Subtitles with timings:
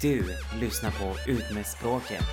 [0.00, 2.24] Du lyssnar på Ut med språket.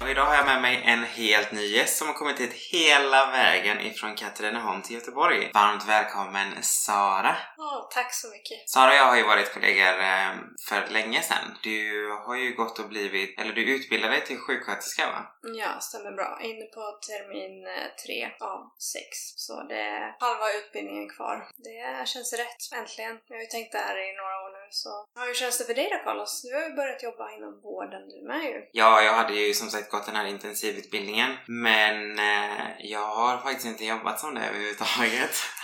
[0.00, 3.30] Och idag har jag med mig en helt ny gäst som har kommit hit hela
[3.30, 5.50] vägen ifrån Katrineholm till Göteborg.
[5.54, 7.36] Varmt välkommen Sara!
[7.58, 8.68] Oh, tack så mycket!
[8.68, 10.30] Sara och jag har ju varit kollegor eh,
[10.68, 11.56] för länge sedan.
[11.62, 15.20] Du har ju gått och blivit, eller du utbildade dig till sjuksköterska va?
[15.42, 16.38] Ja, stämmer bra.
[16.42, 19.08] Inne på termin eh, tre av sex.
[19.36, 21.48] Så det är halva utbildningen kvar.
[21.56, 23.18] Det känns rätt, äntligen.
[23.28, 24.36] Jag har ju tänkt där i några
[24.70, 25.06] så...
[25.14, 26.42] Ja, hur känns det för dig då Carlos?
[26.42, 28.68] Du har ju börjat jobba inom vården du med ju.
[28.72, 31.36] Ja, jag hade ju som sagt gått den här intensivutbildningen.
[31.46, 35.30] Men eh, jag har faktiskt inte jobbat som det överhuvudtaget.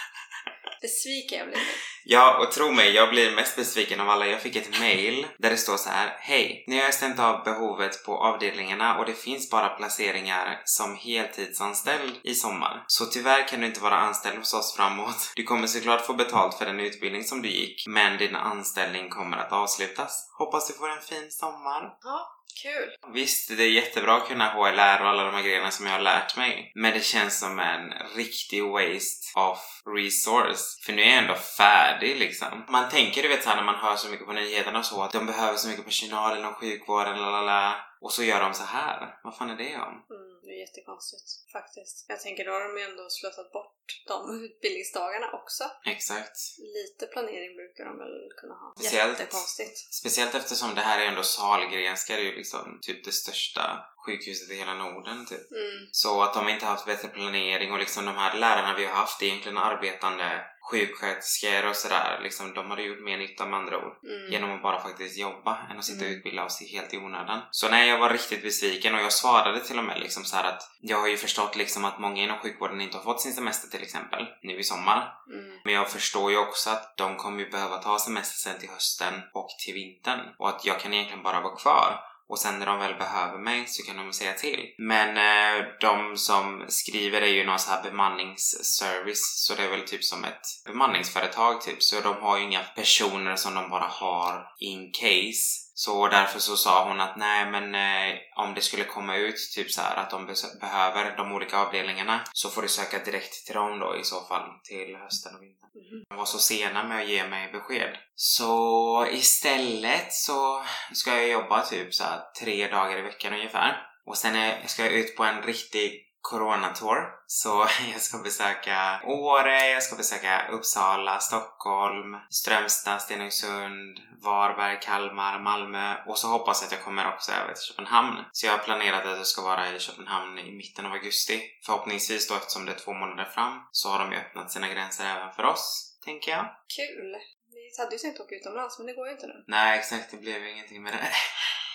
[0.81, 1.65] Besviken jag blir nu.
[2.05, 4.27] Ja, och tro mig, jag blir mest besviken av alla.
[4.27, 6.17] Jag fick ett mail där det står så här.
[6.21, 6.65] Hej!
[6.67, 12.35] Ni har stämt av behovet på avdelningarna och det finns bara placeringar som heltidsanställd i
[12.35, 12.85] sommar.
[12.87, 15.33] Så tyvärr kan du inte vara anställd hos oss framåt.
[15.37, 19.37] Du kommer såklart få betalt för den utbildning som du gick, men din anställning kommer
[19.37, 20.31] att avslutas.
[20.39, 21.83] Hoppas du får en fin sommar.
[22.03, 23.13] Ja, Kul!
[23.15, 26.01] Visst, det är jättebra att kunna HLR och alla de här grejerna som jag har
[26.01, 26.73] lärt mig.
[26.75, 29.59] Men det känns som en riktig waste of
[29.97, 30.65] resource.
[30.85, 32.65] För nu är jag ändå färdig liksom.
[32.69, 35.13] Man tänker du vet såhär när man hör så mycket på nyheterna och så att
[35.13, 37.75] de behöver så mycket personal inom sjukvården, lalala.
[38.01, 39.19] Och så gör de så här.
[39.25, 39.95] Vad fan är det om?
[40.11, 40.26] Mm,
[40.57, 42.05] är jättekonstigt faktiskt.
[42.09, 45.65] Jag tänker då har de ju ändå slösat bort de utbildningsdagarna också.
[45.85, 46.37] Exakt.
[46.59, 48.75] Lite planering brukar de väl kunna ha.
[48.77, 49.95] Speciellt, Jättekonstigt.
[49.95, 53.65] Speciellt eftersom det här är ändå Sahlgrenska, det är ju liksom typ det största
[54.07, 55.51] sjukhuset i hela Norden typ.
[55.51, 55.89] Mm.
[55.91, 59.23] Så att de inte haft bättre planering och liksom de här lärarna vi har haft
[59.23, 62.21] är egentligen arbetande sjuksköterskor och sådär.
[62.23, 63.93] Liksom, de hade gjort mer nytta med andra ord.
[64.05, 64.33] Mm.
[64.33, 66.19] Genom att bara faktiskt jobba än att sitta och Mm.
[66.19, 67.41] utbilda oss helt i onödan.
[67.51, 70.63] Så nej, jag var riktigt besviken och jag svarade till och med liksom så att
[70.81, 73.83] jag har ju förstått liksom att många inom sjukvården inte har fått sin semester till
[73.83, 75.15] exempel nu i sommar.
[75.33, 75.59] Mm.
[75.65, 79.15] Men jag förstår ju också att de kommer ju behöva ta semester sen till hösten
[79.35, 82.01] och till vintern och att jag kan egentligen bara vara kvar.
[82.29, 84.75] Och sen när de väl behöver mig så kan de säga till.
[84.79, 89.89] Men eh, de som skriver är ju någon sån här bemanningsservice så det är väl
[89.89, 91.83] typ som ett bemanningsföretag typ.
[91.83, 95.66] Så de har ju inga personer som de bara har in case.
[95.79, 99.71] Så därför så sa hon att nej men eh, om det skulle komma ut typ
[99.71, 103.55] så här att de be- behöver de olika avdelningarna så får du söka direkt till
[103.55, 105.69] dem då i så fall till hösten och vintern.
[105.75, 106.05] Mhm.
[106.09, 107.97] De var så sena med att ge mig besked.
[108.15, 113.83] Så istället så ska jag jobba typ så här tre dagar i veckan ungefär.
[114.07, 116.99] Och sen är, ska jag ut på en riktig coronatour.
[117.27, 125.95] Så jag ska besöka Åre, jag ska besöka Uppsala, Stockholm, Strömstad, Stenungsund, Varberg, Kalmar, Malmö
[126.07, 128.25] och så hoppas jag att jag kommer också över till Köpenhamn.
[128.33, 131.43] Så jag har planerat att jag ska vara i Köpenhamn i mitten av augusti.
[131.67, 135.05] Förhoppningsvis då eftersom det är två månader fram så har de ju öppnat sina gränser
[135.05, 136.47] även för oss, tänker jag.
[136.77, 137.17] Kul!
[137.53, 139.45] Vi hade ju tänkt åka utomlands men det går ju inte nu.
[139.47, 140.11] Nej, exakt.
[140.11, 140.99] Det blev ju ingenting med det.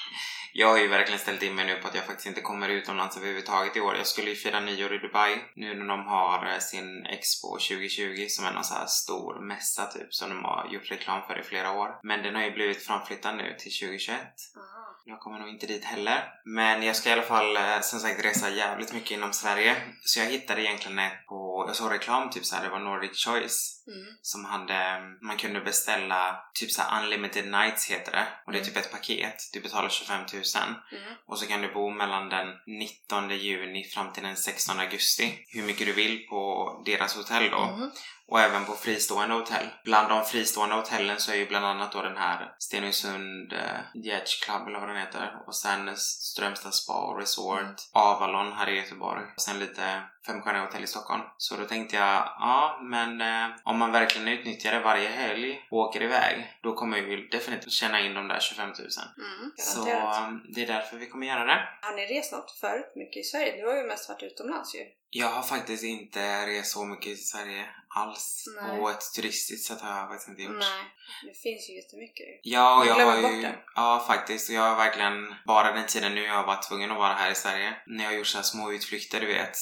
[0.53, 3.17] Jag har ju verkligen ställt in mig nu på att jag faktiskt inte kommer utomlands
[3.17, 3.95] överhuvudtaget i år.
[3.95, 8.25] Jag skulle ju fira nyår i Dubai nu när de har eh, sin Expo 2020
[8.27, 11.43] som är någon så här stor mässa typ som de har gjort reklam för i
[11.43, 11.99] flera år.
[12.03, 14.19] Men den har ju blivit framflyttad nu till 2021.
[14.57, 14.81] Aha.
[15.05, 16.23] Jag kommer nog inte dit heller.
[16.45, 19.75] Men jag ska i alla fall eh, som sagt resa jävligt mycket inom Sverige.
[20.01, 21.35] Så jag hittade egentligen ett på,
[21.67, 24.05] jag såg reklam typ så här, det var Nordic Choice Mm.
[24.21, 28.27] som hade, man kunde beställa typ så här unlimited nights heter det.
[28.45, 28.73] Och det är Mm.
[28.73, 29.35] typ ett paket.
[29.53, 30.43] Du betalar 25 000
[30.91, 31.13] Mm.
[31.27, 35.45] och så kan du bo mellan den 19 juni fram till den 16 augusti.
[35.47, 37.57] Hur mycket du vill på deras hotell då.
[37.63, 37.91] Mm.
[38.27, 39.67] Och även på fristående hotell.
[39.83, 43.59] Bland de fristående hotellen så är ju bland annat då den här Stenungsund uh,
[44.05, 45.31] Yacht Club eller vad den heter.
[45.47, 47.59] Och sen Strömstad Spa och Resort.
[47.61, 47.75] Mm.
[47.93, 49.23] Avalon här i Göteborg.
[49.35, 51.21] Och sen lite femstjärniga hotell i Stockholm.
[51.37, 52.05] Så då tänkte jag,
[52.39, 56.59] ja men eh, om man verkligen utnyttjar det varje helg och åker iväg.
[56.63, 58.75] Då kommer vi definitivt tjäna in de där 25 000.
[58.77, 59.51] Mm.
[59.57, 61.69] Så eh, det är därför vi kommer göra det.
[61.81, 63.61] Har ni rest något förut mycket i Sverige?
[63.61, 65.00] Du har ju mest varit utomlands ju.
[65.13, 68.45] Jag har faktiskt inte rest så mycket i Sverige alls.
[68.61, 68.79] Nej.
[68.79, 70.55] På ett turistiskt sätt har jag faktiskt inte gjort.
[70.59, 70.83] Nej,
[71.23, 72.27] det finns ju jättemycket.
[72.43, 73.47] Ja, och Jag jag har ju...
[73.75, 74.49] Ja, faktiskt.
[74.49, 75.35] Och jag har verkligen...
[75.45, 77.73] Bara den tiden nu jag har varit tvungen att vara här i Sverige.
[77.87, 79.55] När jag har gjort så små utflykter, du vet.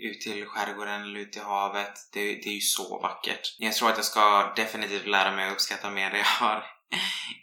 [0.00, 1.94] Ut till skärgården eller ut till havet.
[2.12, 3.56] Det, det är ju så vackert.
[3.58, 6.64] Jag tror att jag ska definitivt lära mig att uppskatta mer det jag har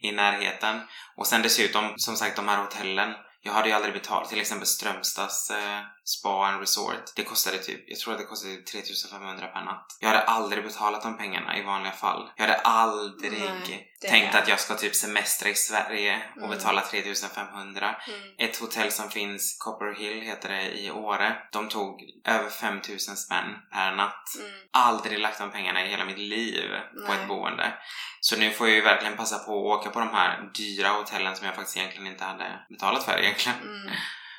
[0.01, 0.81] i närheten.
[1.15, 3.13] Och sen dessutom, som sagt, de här hotellen.
[3.45, 7.13] Jag hade ju aldrig betalat till exempel Strömstads eh, spa and resort.
[7.15, 9.97] Det kostade typ, jag tror att det kostade typ 3500 per natt.
[9.99, 12.29] Jag hade aldrig betalat de pengarna i vanliga fall.
[12.35, 16.49] Jag hade aldrig Nej, tänkt är- att jag ska typ semestra i Sverige och Mm.
[16.49, 17.95] betala 3500.
[18.07, 18.19] Mm.
[18.37, 21.37] Ett hotell som finns, Copper Hill heter det i Åre.
[21.51, 24.25] De tog över 5000 spänn per natt.
[24.39, 24.51] Mm.
[24.71, 26.69] Aldrig lagt de pengarna i hela mitt liv
[27.07, 27.21] på Nej.
[27.21, 27.73] ett boende.
[28.21, 31.35] Så nu får jag ju verkligen passa på att åka på de här dyra hotellen
[31.35, 33.61] som jag faktiskt egentligen inte hade betalat för egentligen.
[33.61, 33.91] Mm.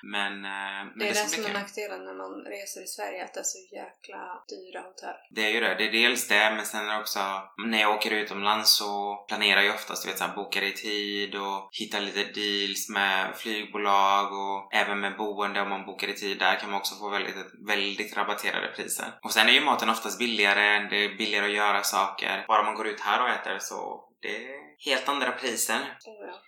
[0.06, 3.25] Men, eh, men Det är det, ska som är nackdelen när man reser i Sverige,
[3.25, 5.17] att det är så jäkla dyra hotell.
[5.31, 5.75] Det är ju det.
[5.75, 7.21] Det är dels det, men sen är det också
[7.67, 11.69] när jag åker utomlands så planerar jag oftast, du vet såhär, bokar i tid och
[11.73, 16.56] hittar lite deals med flygbolag och även med boende om man bokar i tid där
[16.56, 17.37] kan man också få väldigt,
[17.67, 19.06] väldigt rabatterade priser.
[19.23, 22.45] Och sen är ju maten oftast billigare, det är billigare att göra saker.
[22.49, 25.97] Bara man går ut här och äter så det är helt andra priser.
[26.05, 26.41] Ja.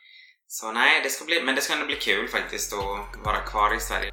[0.48, 3.76] Så nej, det ska bli, men det ska ändå bli kul faktiskt att vara kvar
[3.76, 4.10] i Sverige.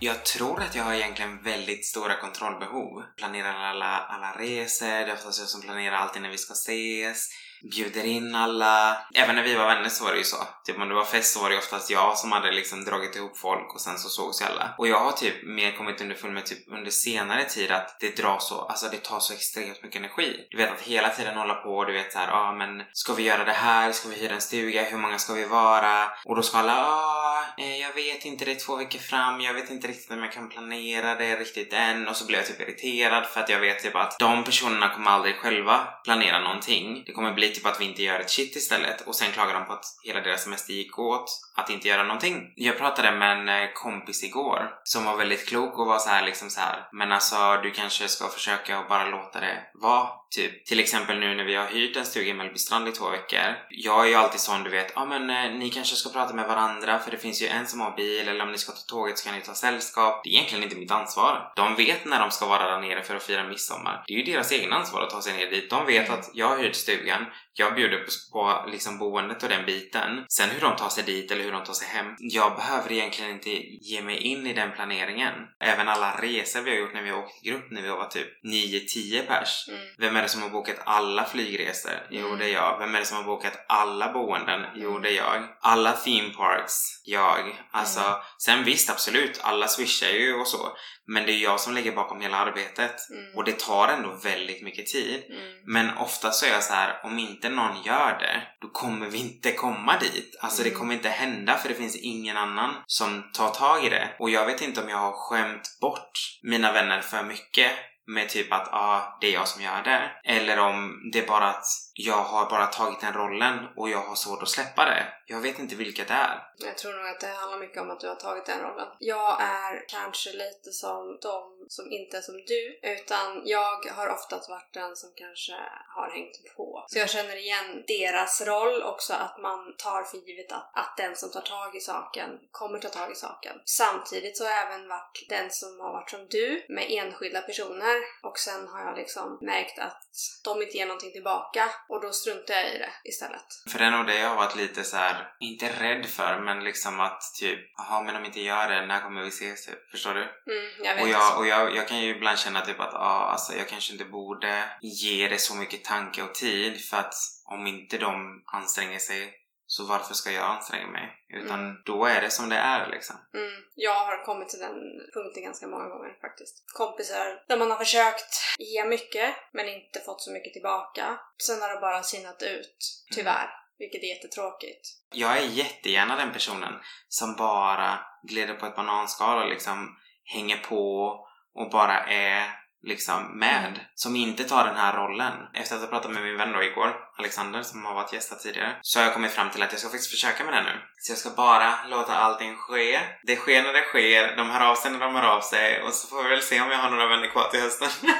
[0.00, 3.02] Jag tror att jag har egentligen väldigt stora kontrollbehov.
[3.16, 7.28] Planerar alla, alla resor, det är oftast jag som planerar alltid när vi ska ses.
[7.62, 8.96] Bjuder in alla.
[9.14, 10.36] Även när vi var vänner så var det ju så.
[10.66, 13.38] Typ om det var fest så var det oftast jag som hade liksom dragit ihop
[13.38, 14.74] folk och sen så sågs alla.
[14.78, 18.38] Och jag har typ mer kommit underfund med typ under senare tid att det drar
[18.38, 20.46] så, alltså det tar så extremt mycket energi.
[20.50, 23.14] Du vet att hela tiden hålla på, och du vet såhär, ja ah, men ska
[23.14, 23.92] vi göra det här?
[23.92, 24.82] Ska vi hyra en stuga?
[24.82, 26.04] Hur många ska vi vara?
[26.24, 29.54] Och då ska alla, ah, eh, jag vet inte, det är två veckor fram, jag
[29.54, 32.08] vet inte riktigt om jag kan planera det riktigt än.
[32.08, 35.10] Och så blir jag typ irriterad för att jag vet typ att de personerna kommer
[35.10, 37.02] aldrig själva planera någonting.
[37.06, 39.66] Det kommer bli typ att vi inte gör ett shit istället och sen klagar de
[39.66, 42.52] på att hela deras semester gick åt att inte göra någonting.
[42.56, 46.26] Jag pratade med en eh, kompis igår som var väldigt klok och var så här
[46.26, 46.88] liksom så här.
[46.92, 50.08] men alltså du kanske ska försöka och bara låta det vara.
[50.36, 53.56] Typ till exempel nu när vi har hyrt en stuga i Mellbystrand i två veckor.
[53.70, 56.48] Jag är ju alltid sån du vet, ja men eh, ni kanske ska prata med
[56.48, 59.18] varandra för det finns ju en som har bil eller om ni ska ta tåget
[59.18, 60.20] så kan ni ta sällskap.
[60.24, 61.52] Det är egentligen inte mitt ansvar.
[61.56, 64.04] De vet när de ska vara där nere för att fira midsommar.
[64.06, 65.70] Det är ju deras egen ansvar att ta sig ner dit.
[65.70, 67.26] De vet att jag har hyrt stugan,
[67.58, 70.24] jag bjuder på, på liksom boendet och den biten.
[70.28, 72.14] Sen hur de tar sig dit eller hur de tar sig hem.
[72.18, 73.50] Jag behöver egentligen inte
[73.90, 75.34] ge mig in i den planeringen.
[75.60, 78.06] Även alla resor vi har gjort när vi har åkt i grupp när vi var
[78.06, 79.68] typ 9-10 pers.
[79.68, 79.80] Mm.
[79.98, 81.92] Vem är det som har bokat alla flygresor?
[82.10, 82.38] Jo, Mm.
[82.38, 82.78] det är jag.
[82.78, 84.66] Vem är det som har bokat alla boenden?
[84.74, 85.42] Jo, det är jag.
[85.60, 86.74] Alla theme parks?
[87.04, 87.64] Jag.
[87.70, 88.14] Alltså, Mm.
[88.38, 90.68] sen visst, absolut, alla swishar ju och så.
[91.10, 92.94] Men det är jag som ligger bakom hela arbetet.
[93.10, 93.34] Mm.
[93.36, 95.24] Och det tar ändå väldigt mycket tid.
[95.30, 95.52] Mm.
[95.66, 99.18] Men ofta så är jag så här, om inte någon gör det, då kommer vi
[99.18, 100.36] inte komma dit.
[100.40, 100.78] Alltså det Mm.
[100.80, 104.16] kommer inte hända för det finns ingen annan som tar tag i det.
[104.18, 106.10] Och jag vet inte om jag har skämt bort
[106.42, 107.72] mina vänner för mycket
[108.08, 110.10] med typ att ah, det är jag som gör det.
[110.24, 114.14] Eller om det är bara att jag har bara tagit den rollen och jag har
[114.14, 115.06] svårt att släppa det.
[115.30, 116.42] Jag vet inte vilket det är.
[116.56, 118.88] Jag tror nog att det handlar mycket om att du har tagit den rollen.
[118.98, 124.48] Jag är kanske lite som de som inte är som du, utan jag har oftast
[124.48, 125.52] varit den som kanske
[125.96, 126.84] har hängt på.
[126.88, 131.16] Så jag känner igen deras roll också, att man tar för givet att, att den
[131.16, 133.56] som tar tag i saken kommer ta tag i saken.
[133.64, 137.96] Samtidigt så har jag även varit den som har varit som du, med enskilda personer,
[138.22, 140.02] och sen har jag liksom märkt att
[140.44, 143.46] de inte ger någonting tillbaka, och då struntar jag i det istället.
[143.72, 146.64] För det är nog det jag har varit lite så här, inte rädd för, men
[146.64, 149.66] liksom att typ, jaha men om inte gör det, när kommer vi ses?
[149.66, 149.90] Typ?
[149.90, 150.20] Förstår du?
[150.22, 151.02] Mm, jag vet.
[151.02, 153.92] Och, jag, och jag, jag kan ju ibland känna typ att ah, alltså, jag kanske
[153.92, 158.98] inte borde ge det så mycket tanke och tid för att om inte de anstränger
[158.98, 159.34] sig
[159.70, 161.14] så varför ska jag anstränga mig?
[161.28, 161.82] Utan Mm.
[161.84, 163.16] då är det som det är liksom.
[163.34, 164.76] Mm, jag har kommit till den
[165.14, 166.64] punkten ganska många gånger faktiskt.
[166.74, 171.18] Kompisar där man har försökt ge mycket men inte fått så mycket tillbaka.
[171.46, 172.76] Sen har det bara sinnat ut,
[173.14, 173.50] tyvärr.
[173.78, 174.88] Vilket är jättetråkigt.
[175.14, 176.72] Jag är jättegärna den personen
[177.08, 181.08] som bara glider på ett bananskal och liksom hänger på
[181.54, 182.50] och bara är
[182.82, 183.66] liksom med.
[183.68, 183.78] Mm.
[183.94, 185.32] Som inte tar den här rollen.
[185.54, 188.38] Efter att ha pratat med min vän då igår, Alexander, som har varit gäst här
[188.38, 190.80] tidigare, så har jag kommit fram till att jag ska faktiskt försöka med det nu.
[190.98, 193.00] Så jag ska bara låta allting ske.
[193.26, 195.92] Det sker när det sker, de hör av sig när de hör av sig och
[195.92, 197.88] så får vi väl se om jag har några vänner kvar till hösten.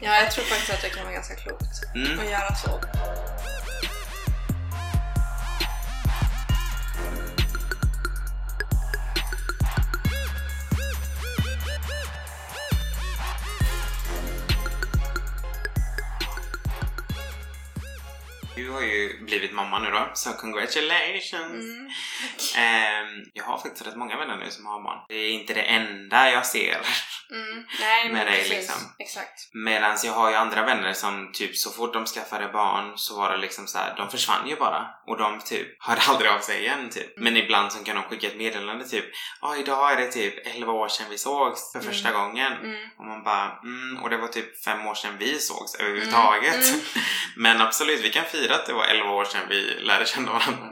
[0.00, 1.62] Ja, jag tror faktiskt att det kan vara ganska klokt
[1.94, 2.18] Mm.
[2.18, 2.95] att göra så.
[18.66, 21.64] Du har ju blivit mamma nu då, så congratulations!
[21.64, 21.90] Mm.
[22.56, 24.98] Ehm, jag har faktiskt rätt många vänner nu som har barn.
[25.08, 26.80] Det är inte det enda jag ser
[27.30, 27.64] Mm.
[27.80, 28.50] Nej, men Med dig, precis.
[28.52, 28.94] liksom.
[28.98, 29.50] Exakt.
[29.54, 33.30] Medan jag har ju andra vänner som typ så fort de skaffade barn så var
[33.32, 34.86] det liksom så här, de försvann ju bara.
[35.06, 37.18] Och de typ hörde aldrig av sig igen typ.
[37.18, 39.04] Men ibland så kan de skicka ett meddelande typ
[39.40, 41.92] Ja idag är det typ 11 år sedan vi sågs för Mm.
[41.92, 42.52] första gången.
[42.52, 42.90] Mm.
[42.98, 46.68] Och man bara mm, och det var typ fem år sedan vi sågs överhuvudtaget.
[46.68, 46.80] Mm.
[47.36, 50.66] Men absolut, vi kan fira att det var 11 år sedan vi lärde känna varandra.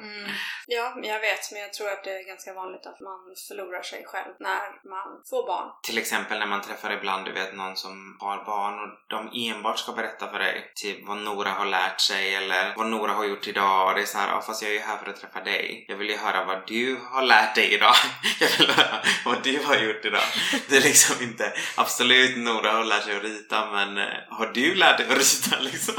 [0.66, 4.04] Ja, jag vet, men jag tror att det är ganska vanligt att man förlorar sig
[4.04, 5.68] själv när man får barn.
[5.82, 9.78] Till exempel när man träffar ibland, du vet någon som har barn och de enbart
[9.78, 13.46] ska berätta för dig typ vad Nora har lärt sig eller vad Nora har gjort
[13.46, 15.40] idag och det är så här, ja fast jag är ju här för att träffa
[15.40, 15.84] dig.
[15.88, 17.94] Jag vill ju höra vad du har lärt dig idag.
[18.40, 20.24] Jag vill höra vad du har gjort idag.
[20.68, 24.74] Det är liksom inte, absolut Nora har lärt sig att rita men eh, har du
[24.74, 25.94] lärt dig att rita liksom?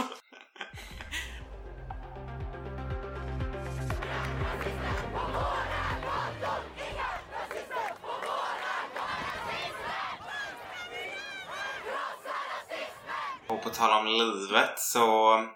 [13.47, 15.05] Och på tal om livet så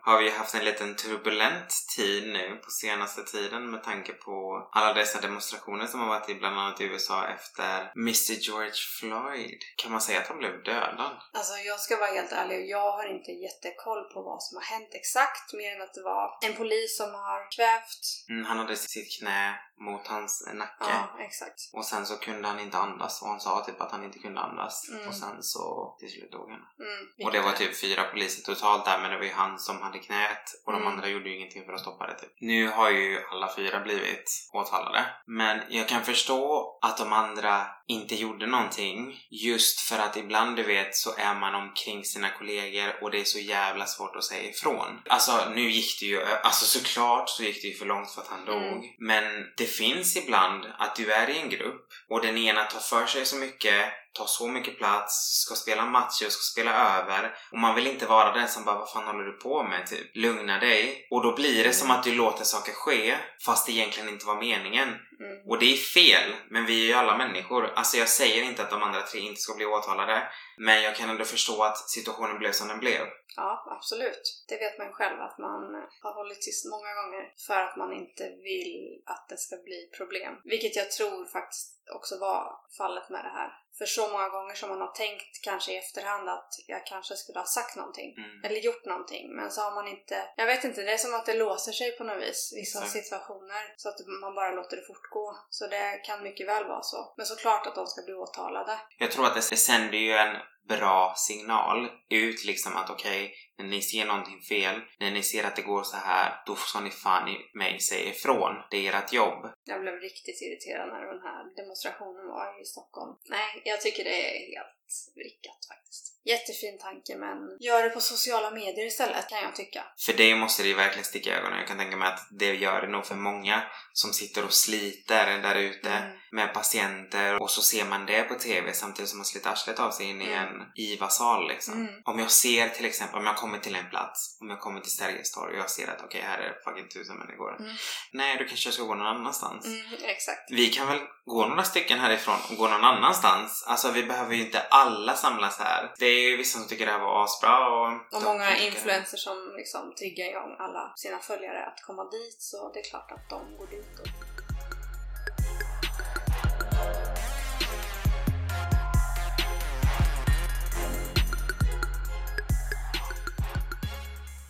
[0.01, 4.93] har vi haft en liten turbulent tid nu på senaste tiden med tanke på alla
[4.93, 9.59] dessa demonstrationer som har varit i bland annat i USA efter Mr George Floyd.
[9.77, 11.17] Kan man säga att han blev dödad?
[11.33, 14.89] Alltså jag ska vara helt ärlig, jag har inte jättekoll på vad som har hänt
[14.93, 18.03] exakt mer än att det var en polis som har kvävt.
[18.29, 20.73] Mm, han hade sitt knä mot hans nacke.
[20.79, 21.59] Ja, exakt.
[21.73, 24.41] Och sen så kunde han inte andas och han sa typ att han inte kunde
[24.41, 24.89] andas.
[24.89, 25.07] Mm.
[25.07, 26.59] Och sen så till slut dog han.
[26.87, 29.81] Mm, Och det var typ fyra poliser totalt där men det var ju han som
[29.81, 30.93] hade knät och de Mm.
[30.93, 32.31] andra gjorde ju ingenting för att stoppa det typ.
[32.39, 35.05] Nu har ju alla fyra blivit åtalade.
[35.27, 40.63] Men jag kan förstå att de andra inte gjorde någonting just för att ibland du
[40.63, 44.49] vet så är man omkring sina kollegor och det är så jävla svårt att säga
[44.49, 45.01] ifrån.
[45.09, 48.27] Alltså nu gick det ju, alltså såklart så gick det ju för långt för att
[48.27, 48.63] han dog.
[48.63, 48.81] Mm.
[48.99, 49.23] Men
[49.57, 53.25] det finns ibland att du är i en grupp och den ena tar för sig
[53.25, 57.87] så mycket tar så mycket plats, ska spela matcher, ska spela över och man vill
[57.87, 59.87] inte vara den som bara vad fan håller du på med?
[59.87, 63.71] Typ lugna dig och då blir det som att du låter saker ske fast det
[63.71, 64.89] egentligen inte var meningen.
[65.19, 65.47] Mm.
[65.47, 67.73] Och det är fel, men vi är ju alla människor.
[67.75, 70.23] Alltså jag säger inte att de andra tre inte ska bli åtalade
[70.57, 73.01] men jag kan ändå förstå att situationen blev som den blev.
[73.35, 74.45] Ja, absolut.
[74.47, 75.61] Det vet man själv att man
[76.03, 80.33] har hållit tyst många gånger för att man inte vill att det ska bli problem.
[80.43, 82.43] Vilket jag tror faktiskt också var
[82.77, 83.49] fallet med det här.
[83.79, 87.39] För så många gånger som man har tänkt kanske i efterhand att jag kanske skulle
[87.39, 88.13] ha sagt någonting.
[88.17, 88.43] Mm.
[88.43, 90.15] Eller gjort någonting, men så har man inte...
[90.35, 92.91] Jag vet inte, det är som att det låser sig på något vis, vissa Exakt.
[92.91, 93.73] situationer.
[93.77, 95.37] Så att man bara låter det fortgå.
[95.49, 97.13] Så det kan mycket väl vara så.
[97.17, 98.79] Men såklart att de ska bli åtalade.
[98.97, 100.35] Jag tror att det, sänder ju en
[100.69, 105.55] bra signal ut liksom att okej, när ni ser någonting fel, när ni ser att
[105.55, 108.53] det går så här, då ska ni fan i mig säga ifrån.
[108.71, 109.41] Det är ert jobb.
[109.63, 113.13] Jag blev riktigt irriterad när den här demonstrationen var i Stockholm.
[113.29, 114.78] Nej, jag tycker det är helt
[115.15, 116.05] vrickat faktiskt.
[116.25, 119.83] Jättefin tanke men gör det på sociala medier istället kan jag tycka.
[120.05, 121.59] För det måste det ju verkligen sticka i ögonen.
[121.59, 125.37] Jag kan tänka mig att det gör det nog för många som sitter och sliter
[125.41, 126.17] där ute Mm.
[126.31, 129.91] med patienter och så ser man det på TV samtidigt som man sliter arslet av
[129.91, 130.37] sig in i Mm.
[130.47, 131.73] en IVA-sal liksom.
[131.73, 131.93] Mm.
[132.05, 134.91] Om jag ser till exempel, om jag kommer till en plats, om jag kommer till
[134.91, 137.59] Sergels torg och jag ser att okej, här är det fucking tusen människor.
[137.59, 137.75] Mm.
[138.13, 139.65] Nej, då kanske jag ska gå någon annanstans.
[139.65, 140.51] Mm, exakt.
[140.51, 143.63] Vi kan väl gå några stycken härifrån och gå någon annanstans.
[143.67, 145.93] Alltså vi behöver ju inte alla samlas här.
[145.99, 148.15] Det är ju vissa som tycker det här var asbra och...
[148.15, 152.79] Och många influencers som liksom triggar igång alla sina följare att komma dit så det
[152.79, 153.99] är klart att de går dit.
[153.99, 154.07] Och...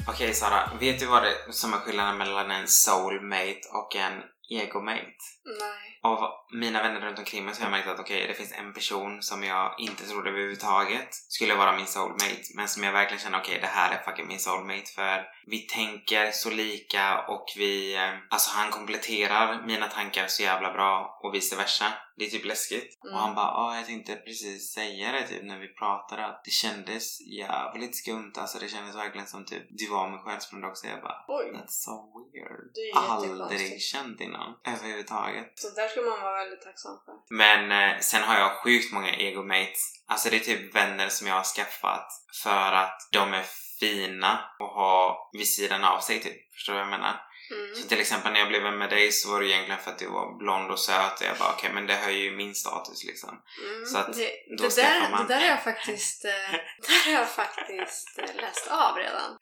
[0.08, 4.14] Okej Sara, vet du vad det som är skillnaden mellan en soulmate och en
[4.50, 5.18] egomate?
[5.46, 6.00] Nej.
[6.04, 8.74] Av mina vänner runt omkring mig så har jag märkt att okej, det finns en
[8.74, 12.44] person som jag inte trodde överhuvudtaget skulle vara min soulmate.
[12.56, 16.32] Men som jag verkligen känner, okej det här är fucking min soulmate för vi tänker
[16.32, 17.96] så lika och vi...
[17.96, 21.86] eh, Alltså han kompletterar mina tankar så jävla bra och vice versa.
[22.18, 23.04] Det är typ läskigt.
[23.04, 23.16] Mm.
[23.16, 26.52] Och han bara, ja jag tänkte precis säga det typ när vi pratade att det
[26.52, 28.34] kändes jävligt skumt.
[28.38, 30.88] Alltså det kändes verkligen som typ du var min själsfrände också.
[30.88, 31.52] Jag bara, Oj.
[31.56, 31.96] That's so
[32.34, 32.96] weird.
[32.96, 34.39] Aldrig känt innan.
[34.68, 35.60] Överhuvudtaget.
[35.60, 37.36] Så där ska man vara väldigt tacksam för.
[37.36, 40.04] Men eh, sen har jag sjukt många egomates.
[40.08, 42.08] Alltså det är typ vänner som jag har skaffat
[42.44, 43.46] för att de är
[43.80, 46.54] fina och ha vid sidan av sig typ.
[46.54, 47.29] Förstår du vad jag menar?
[47.52, 47.76] Mm.
[47.76, 50.00] Så till exempel när jag blev vän med dig så var det egentligen för att
[50.00, 53.04] du var blond och söt och jag bara okej men det höjer ju min status
[53.04, 53.30] liksom.
[53.30, 53.86] Mm.
[53.86, 56.32] Så att det, då det, där, man- det där har jag faktiskt, eh,
[56.88, 59.38] där har jag faktiskt eh, läst av redan.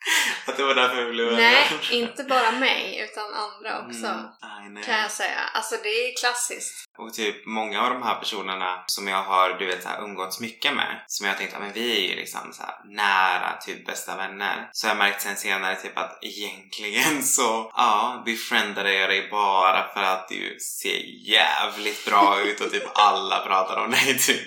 [0.47, 1.33] Att det var därför vi blev.
[1.33, 4.07] Nej, inte bara mig utan andra också.
[4.07, 4.83] Mm, aj, nej.
[4.83, 5.39] Kan jag säga.
[5.53, 6.85] Alltså det är klassiskt.
[6.97, 10.39] Och typ många av de här personerna som jag har du vet så här, umgåtts
[10.39, 14.15] mycket med som jag tänkt att vi är ju liksom så här, nära typ bästa
[14.15, 14.69] vänner.
[14.71, 20.03] Så jag märkt sen senare typ att egentligen så ja, befriendade jag dig bara för
[20.03, 24.41] att du ser jävligt bra ut och typ alla pratar om dig typ.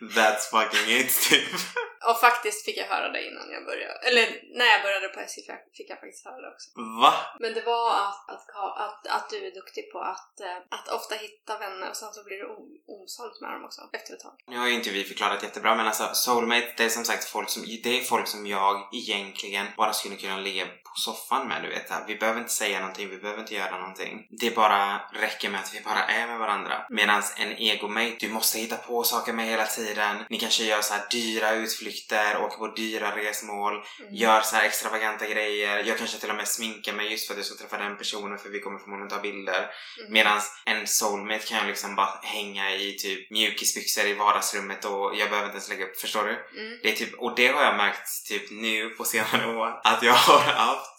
[0.00, 1.60] That's fucking it typ.
[2.08, 3.98] Och faktiskt fick jag höra det innan jag började.
[4.08, 4.26] Eller
[4.58, 5.40] när jag började på SJ
[5.76, 6.68] fick jag- faktiskt höra det också.
[7.02, 7.12] Va?
[7.40, 8.46] Men det var att, att,
[8.86, 12.24] att, att du är duktig på att, eh, att ofta hitta vänner och sen så
[12.24, 14.34] blir du o- osams med dem också efter ett tag.
[14.46, 17.50] Nu har ju inte vi förklarat jättebra men alltså soulmate det är som sagt folk
[17.50, 21.68] som, det är folk som jag egentligen bara skulle kunna ligga på soffan med du
[21.68, 21.92] vet.
[22.06, 24.26] Vi behöver inte säga någonting, vi behöver inte göra någonting.
[24.30, 26.86] Det bara räcker med att vi bara är med varandra.
[26.90, 30.16] Medan en egomate, du måste hitta på saker med hela tiden.
[30.30, 31.97] Ni kanske gör så här dyra utflykter,
[32.44, 34.14] åker på dyra resmål, Mm.
[34.14, 35.84] gör så här extravaganta grejer.
[35.84, 38.38] Jag kanske till och med sminkar mig just för att jag ska träffa den personen
[38.38, 39.70] för vi kommer förmodligen ta bilder.
[40.00, 40.12] Mm.
[40.12, 45.30] Medan en soulmate kan jag liksom bara hänga i typ mjukisbyxor i vardagsrummet och jag
[45.30, 46.60] behöver inte ens lägga upp, förstår du?
[46.60, 46.78] Mm.
[46.82, 50.12] Det är typ, och det har jag märkt typ nu på senare år att jag
[50.12, 50.90] har haft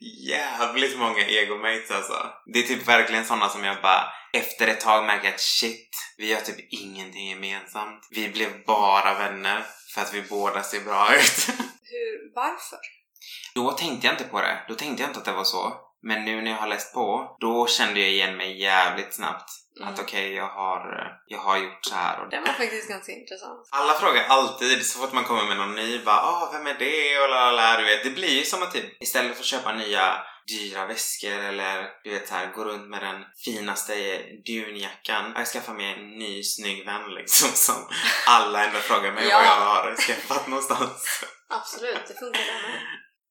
[0.00, 2.26] jävligt många egomates alltså.
[2.46, 6.34] Det är typ verkligen sådana som jag bara efter ett tag märker att shit, vi
[6.34, 8.08] har typ ingenting gemensamt.
[8.10, 11.48] Vi blev bara vänner för att vi båda ser bra ut.
[11.82, 12.78] Hur, varför?
[13.54, 14.64] Då tänkte jag inte på det.
[14.68, 15.89] Då tänkte jag inte att det var så.
[16.02, 19.50] Men nu när jag har läst på, då kände jag igen mig jävligt snabbt.
[19.80, 19.88] Mm.
[19.94, 22.20] Att okej, jag, har, jag har gjort så här.
[22.20, 23.68] Och Det var faktiskt ganska intressant.
[23.70, 27.18] alla frågar alltid, så fort man kommer med någon ny, bara ah, vem är det?
[27.22, 28.04] Och la, la, la, du vet.
[28.04, 32.10] Det blir ju som att typ, istället för att köpa nya dyra väskor eller du
[32.10, 33.94] vet så här, gå runt med den finaste
[34.46, 35.32] dunjackan.
[35.36, 37.88] Jag skaffar mig en ny snygg vän liksom som
[38.26, 39.36] alla ändå frågar mig Ja.
[39.36, 41.24] vad jag har skaffat någonstans.
[41.50, 42.80] Absolut, det funkar det med.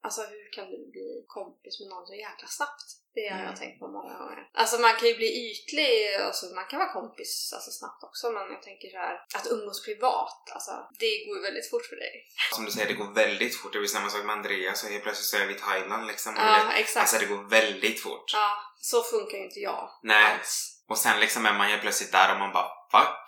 [0.06, 2.84] Alltså hur kan du bli kompis med någon så jäkla snabbt?
[3.18, 3.60] Det har jag Mm.
[3.62, 4.40] tänkt på många gånger.
[4.54, 8.44] Alltså man kan ju bli ytlig, alltså man kan vara kompis alltså, snabbt också men
[8.56, 12.14] jag tänker så här att umgås privat, alltså det går ju väldigt fort för dig.
[12.56, 13.74] Som du säger, det går väldigt fort.
[13.74, 16.36] Det var samma sak med Andreas och helt plötsligt så är vi i Thailand liksom.
[16.38, 17.02] Ja, exakt.
[17.04, 18.28] Alltså det går väldigt fort.
[18.34, 20.24] Ja, så funkar ju inte jag Nej.
[20.34, 20.84] alls.
[20.90, 23.26] Och sen liksom är man helt plötsligt där och man bara fuck,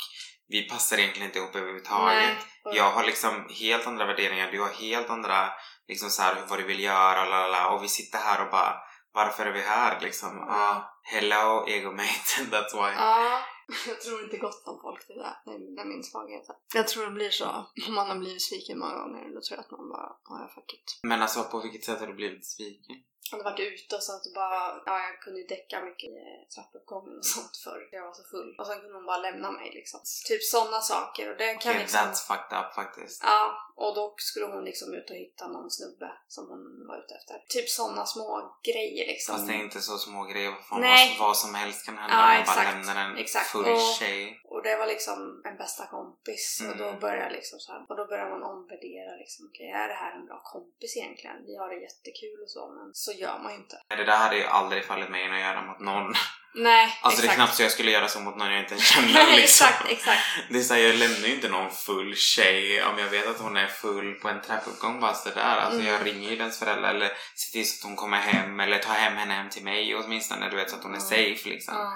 [0.48, 2.38] vi passar egentligen inte ihop överhuvudtaget.
[2.66, 5.50] Och- Jag har liksom helt andra värderingar, du har helt andra
[5.92, 7.70] liksom så här, vad du vill göra la, la, la.
[7.74, 8.74] och vi sitter här och bara
[9.14, 10.38] varför är vi här liksom?
[10.38, 10.46] Ja.
[10.50, 12.92] Ah, hello egomate, that's why.
[13.06, 13.40] Ja,
[13.88, 15.36] jag tror inte gott om folk det där.
[15.46, 16.46] Det är, det är min svaghet.
[16.74, 17.46] Jag tror det blir så.
[17.88, 20.74] Om man har blivit sviken många gånger, då tror jag att man bara, ja, fuck
[20.74, 21.00] it.
[21.04, 22.96] Men alltså på vilket sätt har du blivit sviken?
[23.32, 26.48] Hade varit ute och sen så bara, ja jag kunde ju däcka mycket i eh,
[26.56, 27.90] trappuppgången och sånt förr.
[27.92, 28.56] Jag var så full.
[28.60, 30.00] Och sen kunde hon bara lämna mig liksom.
[30.28, 32.00] Typ sådana saker och det kan Okej, liksom...
[32.00, 33.20] that's fucked up faktiskt.
[33.24, 33.42] Ja,
[33.76, 37.36] och då skulle hon liksom ut och hitta någon snubbe som hon var ute efter.
[37.48, 39.36] Typ sådana små grejer liksom.
[39.36, 41.18] Fast det är inte så små grejer, vad, fan, Nej.
[41.20, 43.48] vad, som helst kan hända Ja, om man bara lämnar en Exakt.
[43.48, 44.42] full Och- tjej.
[44.46, 47.00] Och det var liksom en bästa kompis och då Mm.
[47.00, 50.26] börjar liksom så här, och då börjar man omvärdera liksom, okej är det här en
[50.26, 51.46] bra kompis egentligen?
[51.46, 53.76] Vi har det jättekul och så men så gör man ju inte.
[53.88, 56.14] Det där hade ju aldrig fallit mig in att göra mot någon.
[56.54, 57.36] Nej, Alltså det är exakt.
[57.38, 59.40] knappt så jag skulle göra så mot någon jag inte känner liksom.
[59.44, 60.22] exakt, exakt.
[60.50, 63.40] Det är så här, jag lämnar ju inte någon full tjej om jag vet att
[63.40, 65.58] hon är full på en trappuppgång bara sådär.
[65.58, 65.94] Alltså Mm.
[65.94, 68.94] jag ringer ju dens föräldrar eller ser till så att hon kommer hem eller tar
[68.94, 71.10] hem henne hem till mig åtminstone du vet så att hon är Mm.
[71.10, 71.74] safe liksom.
[71.78, 71.92] Ja.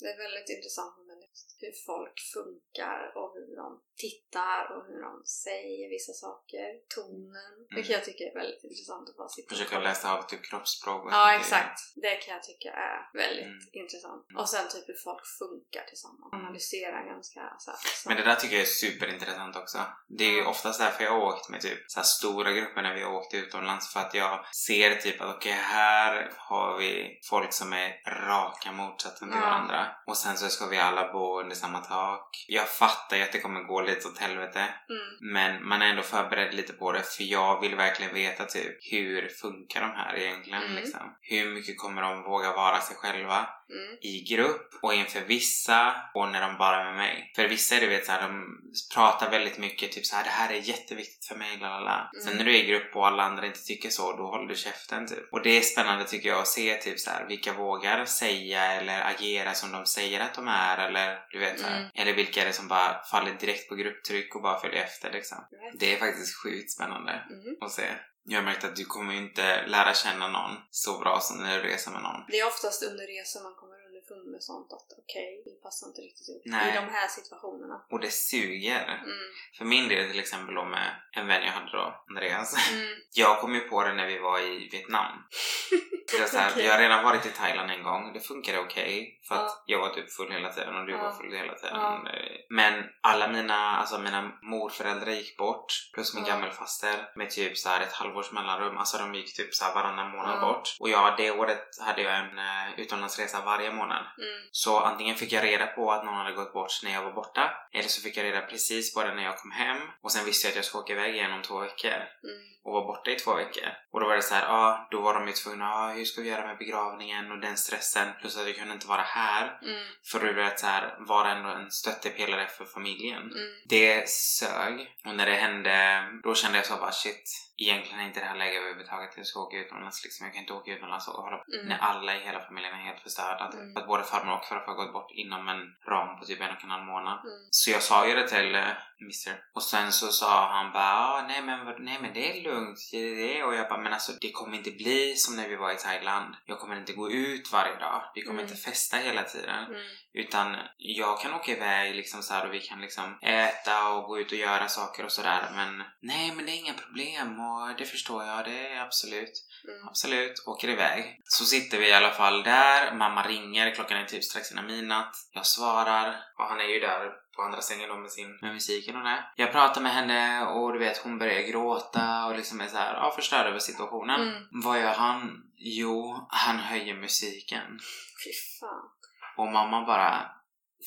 [0.00, 1.14] Det är väldigt intressant med.
[1.60, 6.66] Hur folk funkar och hur de tittar och hur de säger vissa saker.
[6.94, 7.54] Tonen.
[7.74, 11.34] Vilket jag tycker är väldigt intressant att bara sitta Försöka läsa av typ kroppsspråk Ja,
[11.40, 11.78] exakt.
[11.94, 13.58] Det kan jag tycka är väldigt Mm.
[13.82, 14.26] intressant.
[14.38, 16.32] Och sen typ hur folk funkar tillsammans.
[16.32, 18.08] Analysera ganska så här, så.
[18.08, 19.78] Men det där tycker jag är superintressant också.
[20.08, 23.02] Det är ju oftast därför jag har åkt med typ så stora grupper när vi
[23.02, 27.72] har åkt utomlands för att jag ser typ att okej här har vi folk som
[27.72, 32.44] är raka motsatsen till varandra och sen så ska vi alla bo under samma tak.
[32.48, 35.32] Jag fattar ju att det kommer gå lite åt helvete Mm.
[35.32, 39.28] men man är ändå förberedd lite på det för jag vill verkligen veta typ hur
[39.28, 40.74] funkar de här egentligen Mm.
[40.76, 41.14] liksom.
[41.20, 43.46] Hur mycket kommer de våga vara sig själva?
[43.70, 43.98] Mm.
[44.02, 47.32] i grupp och inför vissa och när de bara är med mig.
[47.36, 48.58] För vissa är du vet såhär, de
[48.94, 52.10] pratar väldigt mycket typ såhär det här är jätteviktigt för mig, lalala.
[52.22, 52.38] Sen Mm.
[52.38, 55.06] när du är i grupp och alla andra inte tycker så, då håller du käften
[55.06, 55.32] typ.
[55.32, 59.54] Och det är spännande tycker jag att se typ såhär vilka vågar säga eller agera
[59.54, 61.78] som de säger att de är eller du vet såhär.
[61.78, 61.90] Mm.
[61.94, 65.38] Eller vilka är det som bara faller direkt på grupptryck och bara följer efter liksom.
[65.78, 67.56] Det är faktiskt sjukt spännande Mhm.
[67.60, 67.86] att se.
[68.24, 71.68] Jag har märkt att du kommer inte lära känna någon så bra som när du
[71.68, 72.24] reser med någon.
[72.28, 76.00] Det är oftast under resan man kommer underfund med sånt att okej, vi passar inte
[76.00, 76.72] riktigt Nej.
[76.72, 77.84] i de här situationerna.
[77.90, 78.84] Och det suger.
[78.84, 79.18] Mm.
[79.58, 82.70] För min del till exempel då med en vän jag hade då, Andreas.
[82.72, 82.96] Mm.
[83.14, 85.12] Jag kom ju på det när vi var i Vietnam.
[86.18, 86.64] Jag, så här, Okej.
[86.64, 89.62] jag har redan varit i Thailand en gång, det funkade okej för att Ja.
[89.66, 91.02] jag var typ full hela tiden och du Ja.
[91.02, 91.76] var full hela tiden.
[91.76, 92.04] Ja.
[92.50, 96.30] Men alla mina, alltså mina morföräldrar gick bort plus min Ja.
[96.34, 98.78] gammelfaster med typ så här ett halvårs mellanrum.
[98.78, 100.76] Alltså de gick typ så här varannan månad bort.
[100.80, 104.04] Och ja, det året hade jag en uh, utlandsresa varje månad.
[104.18, 104.48] Mm.
[104.50, 107.50] Så antingen fick jag reda på att någon hade gått bort när jag var borta
[107.72, 110.46] eller så fick jag reda precis på det när jag kom hem och sen visste
[110.46, 112.42] jag att jag skulle åka iväg igen om två veckor Mm.
[112.64, 113.68] och var borta i två veckor.
[113.94, 116.20] Och då var det så här, ah, då var de ju tvungna, ah, hur ska
[116.20, 119.58] vi göra med begravningen och den stressen plus att jag kunde inte vara här.
[119.62, 119.84] Mm.
[120.10, 123.22] För du vet så här, vara ändå en stöttepelare för familjen.
[123.22, 123.50] Mm.
[123.68, 124.96] Det sög.
[125.06, 128.36] Och när det hände, då kände jag så bara shit, egentligen är inte det här
[128.36, 129.10] läge överhuvudtaget.
[129.16, 130.26] Jag ska åka utomlands liksom.
[130.26, 131.66] Jag kan inte åka utomlands och hålla Mm.
[131.68, 133.50] när alla i hela familjen är helt förstörda.
[133.52, 133.76] Mm.
[133.76, 136.64] Att både farmor och farfar har gått bort inom en ram på typ en och
[136.64, 137.18] en halv månad.
[137.18, 137.38] Mm.
[137.50, 139.40] Så jag sa ju det till uh, Mr.
[139.54, 142.78] Och sen så sa han bara ah, nej, men, nej men det är lugnt.
[142.92, 143.44] Det är det.
[143.44, 146.34] Och jag bara men alltså det kommer inte bli som när vi var i Thailand.
[146.46, 148.02] Jag kommer inte gå ut varje dag.
[148.14, 148.50] Vi kommer Mm.
[148.52, 149.64] inte festa hela tiden.
[149.64, 149.80] Mm.
[150.14, 154.18] Utan jag kan åka iväg liksom så här och vi kan liksom äta och gå
[154.18, 155.50] ut och göra saker och sådär.
[155.54, 158.44] Men nej, men det är inga problem och det förstår jag.
[158.44, 159.32] Det är absolut,
[159.68, 159.88] Mm.
[159.88, 160.42] absolut.
[160.46, 161.20] Åker iväg.
[161.24, 162.94] Så sitter vi i alla fall där.
[162.94, 163.74] Mamma ringer.
[163.74, 165.14] Klockan är typ strax innan midnatt.
[165.32, 168.96] Jag svarar och han är ju där på andra sängen då med, sin, med musiken
[168.96, 169.24] och det.
[169.36, 172.94] Jag pratar med henne och du vet hon börjar gråta och liksom är så här,
[172.94, 174.20] ja förstörd över situationen.
[174.20, 174.42] Mm.
[174.50, 175.42] Vad gör han?
[175.56, 177.78] Jo, han höjer musiken.
[178.24, 178.90] Fy fan.
[179.36, 180.30] Och mamma bara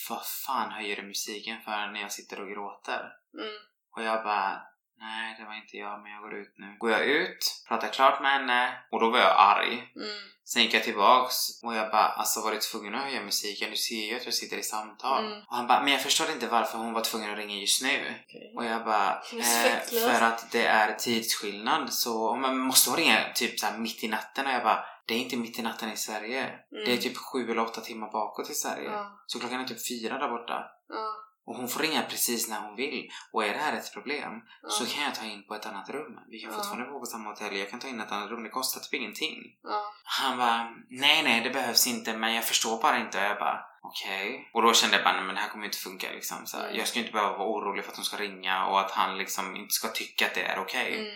[0.09, 3.11] Vad fan höjer du musiken för när jag sitter och gråter?
[3.33, 3.55] Mm.
[3.95, 4.61] Och jag bara
[4.99, 6.75] Nej, det var inte jag, men jag går ut nu.
[6.79, 9.73] Går jag ut, pratar klart med henne och då var jag arg.
[9.95, 10.17] Mm.
[10.45, 13.69] Sen gick jag tillbaks och jag bara alltså var du tvungen att höja musiken?
[13.69, 15.25] Du ser ju att jag sitter i samtal.
[15.25, 15.39] Mm.
[15.39, 18.15] Och han bara men jag förstår inte varför hon var tvungen att ringa just nu.
[18.25, 18.53] Okej.
[18.55, 19.79] Och jag bara, eh,
[20.17, 24.45] för att det är tidsskillnad så man måste hon ringa typ så mitt i natten
[24.45, 26.41] och jag bara, det är inte mitt i natten i Sverige.
[26.41, 26.85] Mm.
[26.85, 28.89] Det är typ sju eller åtta timmar bakåt i Sverige.
[28.91, 29.23] Ja.
[29.27, 30.65] Så klockan är typ fyra där borta.
[30.89, 31.26] Ja.
[31.47, 33.09] Och hon får ringa precis när hon vill.
[33.33, 34.69] Och är det här ett problem Ja.
[34.69, 36.19] så kan jag ta in på ett annat rum.
[36.31, 36.57] Vi kan Ja.
[36.57, 37.57] fortfarande bo på samma hotell.
[37.57, 38.43] Jag kan ta in ett annat rum.
[38.43, 39.37] Det kostar typ ingenting.
[39.63, 39.93] Ja.
[40.03, 43.17] Han bara, nej nej det behövs inte men jag förstår bara inte.
[43.17, 44.49] Och jag bara, okej.
[44.53, 46.37] Och då kände jag bara, nej men det här kommer ju inte funka liksom.
[46.45, 46.75] Så Mm.
[46.75, 49.55] Jag ska inte behöva vara orolig för att hon ska ringa och att han liksom
[49.55, 50.99] inte ska tycka att det är okej.
[50.99, 51.11] Mm.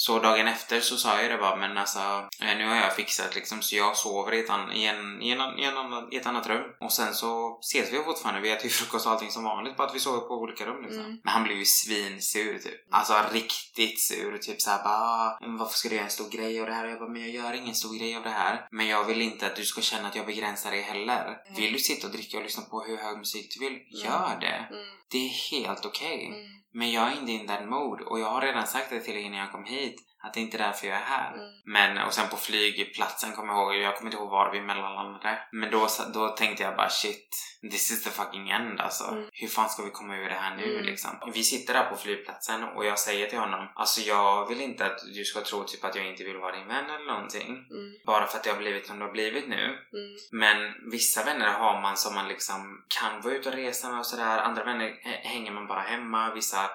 [0.00, 1.98] Så dagen efter så sa jag det bara, men alltså
[2.42, 5.30] eh, nu har jag fixat liksom så jag sover i ett, an- i en, i
[5.30, 6.62] en, i en i ett annat rum.
[6.80, 9.88] Och sen så ses vi fortfarande, vi äter ju frukost och allting som vanligt, bara
[9.88, 11.00] att vi sover på olika rum liksom.
[11.04, 11.18] Mm.
[11.24, 12.74] Men han blev ju svinsur typ.
[12.90, 14.38] Alltså riktigt sur.
[14.38, 16.84] Typ såhär bara, "Ah, men varför ska du göra en stor grej av det här?
[16.84, 18.68] Och jag bara, men jag gör ingen stor grej av det här.
[18.70, 21.24] Men jag vill inte att du ska känna att jag begränsar dig heller.
[21.24, 21.60] Mm.
[21.60, 24.66] Vill du sitta och dricka och lyssna på hur hög musik du vill, gör det.
[24.70, 24.84] Mm.
[25.10, 26.26] Det är helt okej.
[26.26, 26.58] Mm.
[26.78, 29.22] Men jag är inte in that mode och jag har redan sagt det till dig
[29.22, 31.34] innan jag kom hit att det inte är därför jag är här.
[31.34, 31.46] Mm.
[31.64, 35.38] Men, och sen på flygplatsen kommer jag ihåg, jag kommer inte ihåg var vi mellanlandade.
[35.52, 37.28] Men då, då tänkte jag bara shit,
[37.70, 39.04] this is the fucking end alltså.
[39.04, 39.28] Mm.
[39.32, 40.84] Hur fan ska vi komma ur det här nu Mm.
[40.84, 41.10] liksom?
[41.34, 44.98] Vi sitter där på flygplatsen och jag säger till honom, alltså jag vill inte att
[45.14, 47.48] du ska tro typ att jag inte vill vara din vän eller någonting.
[47.48, 47.92] Mm.
[48.06, 49.64] Bara för att det har blivit som det har blivit nu.
[49.64, 50.16] Mm.
[50.32, 54.06] Men vissa vänner har man som man liksom kan vara ute och resa med och
[54.06, 54.38] sådär.
[54.38, 56.34] Andra vänner eh, hänger man bara hemma.
[56.34, 56.70] Vissa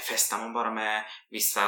[0.00, 1.04] festar man bara med.
[1.30, 1.60] Vissa,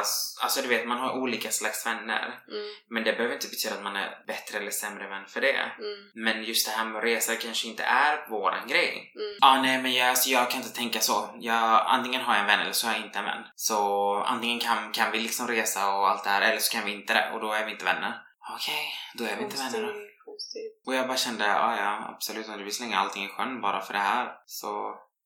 [0.42, 2.24] alltså du vet, man har olika slags vänner.
[2.24, 2.68] Mm.
[2.90, 5.72] Men det behöver inte betyda att man är bättre eller sämre vän för det.
[5.78, 6.10] Mm.
[6.14, 9.12] Men just det här med att resa kanske inte är våran grej.
[9.14, 9.36] Mm.
[9.40, 11.30] Ja, nej men jag, alltså, jag kan inte tänka så.
[11.40, 13.44] Jag, antingen har jag en vän eller så har jag inte en vän.
[13.54, 16.92] Så antingen kan, kan vi liksom resa och allt det här eller så kan vi
[16.92, 18.22] inte det och då är vi inte vänner.
[18.54, 20.08] Okej, då är vi inte vänner då.
[20.86, 23.80] Och jag bara kände, ja ja absolut om du vill slänga allting i sjön bara
[23.80, 24.68] för det här så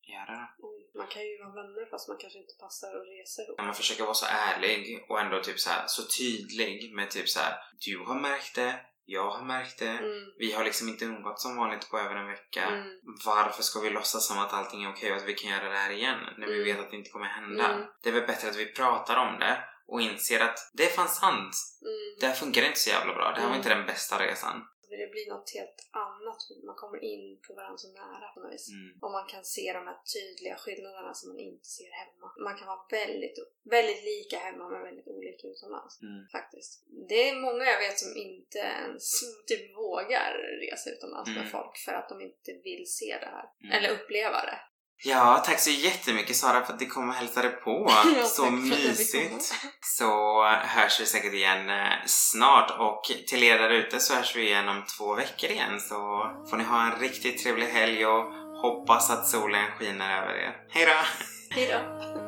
[0.02, 0.61] gör det då.
[1.02, 3.58] Man kan ju vara vänner fast man kanske inte passar att resa ihop.
[3.58, 7.40] Man försöker vara så ärlig och ändå typ så, här, så tydlig med typ så
[7.40, 7.54] här,
[7.86, 8.72] du har märkt det,
[9.04, 9.88] jag har märkt det.
[9.88, 10.24] Mm.
[10.38, 12.62] Vi har liksom inte umgått som vanligt på över en vecka.
[12.66, 12.86] Mm.
[13.26, 15.76] Varför ska vi låtsas som att allting är okej och att vi kan göra det
[15.76, 16.64] här igen när vi Mm.
[16.64, 17.68] vet att det inte kommer hända?
[17.68, 17.86] Mm.
[18.02, 21.08] Det är väl bättre att vi pratar om det och inser att det är fan
[21.08, 21.54] sant.
[21.82, 22.16] Mm.
[22.20, 23.24] Det här funkar inte så jävla bra.
[23.30, 23.56] Det här var Mm.
[23.56, 24.62] inte den bästa resan.
[24.96, 26.40] Det blir något helt annat.
[26.64, 28.68] Man kommer in på varandra så nära på något vis.
[28.70, 28.98] Mm.
[29.02, 32.26] Och man kan se de här tydliga skillnaderna som man inte ser hemma.
[32.46, 36.02] Man kan vara väldigt, väldigt lika hemma men väldigt olika utomlands.
[36.02, 36.26] Mm.
[36.32, 36.84] Faktiskt.
[37.08, 41.50] Det är många jag vet som inte ens typ vågar resa utomlands med Mm.
[41.50, 43.46] folk för att de inte vill se det här.
[43.64, 43.72] Mm.
[43.76, 44.58] Eller uppleva det.
[45.04, 47.90] Ja, tack så jättemycket Sara för att du kom och hälsade på.
[48.16, 49.54] Ja, så mysigt.
[49.80, 54.42] Så hörs vi säkert igen eh, snart och till er där ute så hörs vi
[54.46, 55.96] igen om två veckor igen så
[56.50, 58.24] får ni ha en riktigt trevlig helg och
[58.62, 60.56] hoppas att solen skiner över er.
[60.70, 60.92] Hejdå!
[61.50, 62.21] Hejdå!